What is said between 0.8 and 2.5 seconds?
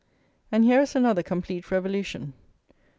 is another complete revolution.